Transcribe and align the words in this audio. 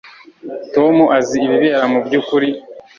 Tom 0.73 0.95
azi 1.17 1.37
ibibera 1.45 1.81
mubyukuri 1.93 2.49